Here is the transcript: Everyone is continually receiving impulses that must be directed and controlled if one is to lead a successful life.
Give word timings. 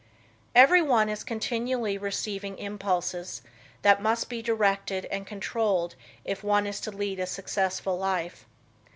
Everyone 0.55 1.09
is 1.09 1.23
continually 1.23 1.95
receiving 1.95 2.57
impulses 2.57 3.43
that 3.83 4.01
must 4.01 4.29
be 4.29 4.41
directed 4.41 5.05
and 5.11 5.27
controlled 5.27 5.93
if 6.25 6.43
one 6.43 6.65
is 6.65 6.81
to 6.81 6.89
lead 6.91 7.19
a 7.19 7.27
successful 7.27 7.99
life. 7.99 8.47